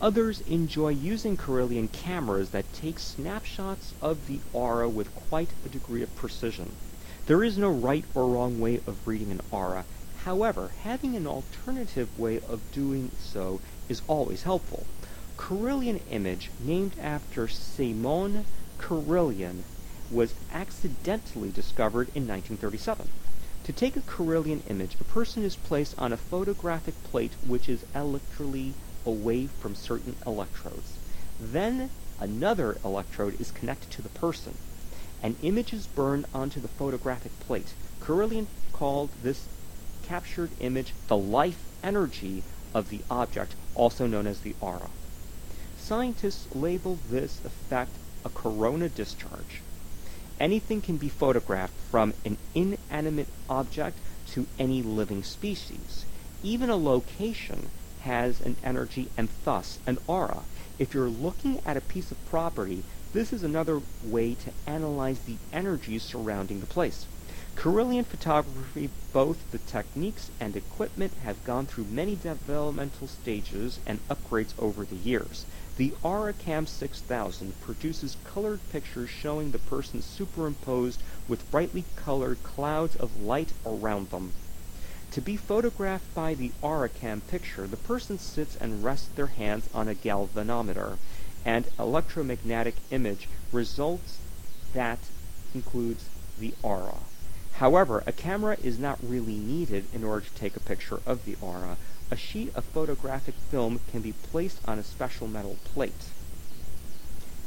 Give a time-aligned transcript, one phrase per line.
[0.00, 6.02] Others enjoy using Kirlian cameras that take snapshots of the aura with quite a degree
[6.02, 6.72] of precision.
[7.26, 9.84] There is no right or wrong way of reading an aura.
[10.24, 14.86] However, having an alternative way of doing so is always helpful.
[15.36, 18.44] Kirlian image, named after Simon
[18.78, 19.64] Kirlian,
[20.10, 23.08] was accidentally discovered in 1937.
[23.64, 27.84] To take a Kirlian image, a person is placed on a photographic plate which is
[27.94, 30.98] electrically away from certain electrodes.
[31.40, 34.54] Then another electrode is connected to the person.
[35.22, 37.74] An image is burned onto the photographic plate.
[38.00, 39.48] Kirlian called this
[40.04, 44.90] captured image the life energy of the object, also known as the aura.
[45.84, 47.90] Scientists label this effect
[48.24, 49.60] a corona discharge.
[50.40, 56.06] Anything can be photographed from an inanimate object to any living species.
[56.42, 57.68] Even a location
[58.00, 60.44] has an energy and thus an aura.
[60.78, 65.36] If you're looking at a piece of property, this is another way to analyze the
[65.52, 67.04] energies surrounding the place.
[67.56, 74.54] Kirlian photography, both the techniques and equipment have gone through many developmental stages and upgrades
[74.58, 75.44] over the years.
[75.76, 83.20] The AuraCam 6000 produces colored pictures showing the person superimposed with brightly colored clouds of
[83.20, 84.32] light around them.
[85.10, 89.88] To be photographed by the AuraCam picture, the person sits and rests their hands on
[89.88, 90.96] a galvanometer,
[91.44, 94.18] and electromagnetic image results
[94.74, 94.98] that
[95.54, 96.04] includes
[96.38, 96.98] the aura.
[97.54, 101.36] However, a camera is not really needed in order to take a picture of the
[101.40, 101.76] aura.
[102.14, 106.10] A sheet of photographic film can be placed on a special metal plate.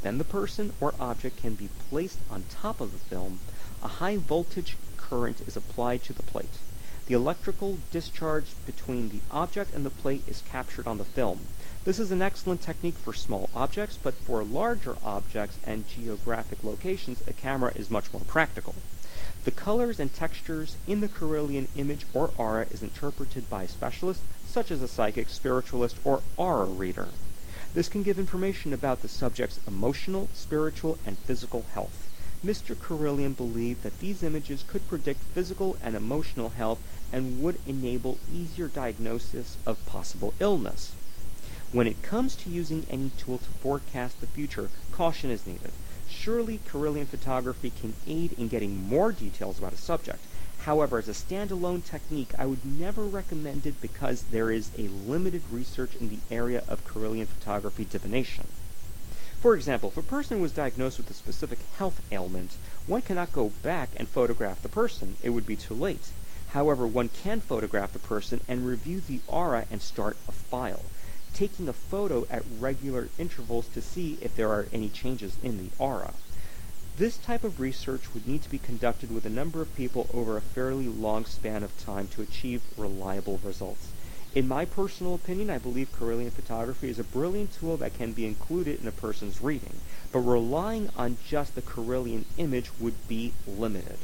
[0.02, 3.38] Then the person or object can be placed on top of the film.
[3.82, 6.58] A high voltage current is applied to the plate.
[7.06, 11.46] The electrical discharge between the object and the plate is captured on the film.
[11.86, 17.22] This is an excellent technique for small objects, but for larger objects and geographic locations,
[17.26, 18.74] a camera is much more practical.
[19.48, 24.20] The colors and textures in the Kirlian image or aura is interpreted by a specialist,
[24.46, 27.08] such as a psychic, spiritualist, or aura reader.
[27.72, 32.10] This can give information about the subject's emotional, spiritual, and physical health.
[32.44, 32.76] Mr.
[32.76, 36.80] Kirlian believed that these images could predict physical and emotional health
[37.10, 40.92] and would enable easier diagnosis of possible illness.
[41.72, 45.72] When it comes to using any tool to forecast the future, caution is needed.
[46.20, 50.18] Surely Kirlian photography can aid in getting more details about a subject.
[50.62, 55.42] However, as a standalone technique, I would never recommend it because there is a limited
[55.52, 58.48] research in the area of Kirlian photography divination.
[59.40, 62.56] For example, if a person was diagnosed with a specific health ailment,
[62.88, 65.16] one cannot go back and photograph the person.
[65.22, 66.10] It would be too late.
[66.48, 70.82] However, one can photograph the person and review the aura and start a file
[71.34, 75.70] taking a photo at regular intervals to see if there are any changes in the
[75.78, 76.12] aura.
[76.96, 80.36] This type of research would need to be conducted with a number of people over
[80.36, 83.92] a fairly long span of time to achieve reliable results.
[84.34, 88.26] In my personal opinion, I believe Kirlian photography is a brilliant tool that can be
[88.26, 89.80] included in a person's reading,
[90.12, 93.98] but relying on just the Kirlian image would be limited.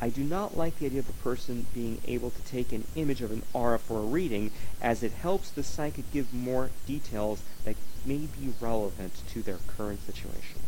[0.00, 3.20] I do not like the idea of a person being able to take an image
[3.20, 4.50] of an aura for a reading,
[4.80, 10.00] as it helps the psychic give more details that may be relevant to their current
[10.06, 10.60] situation.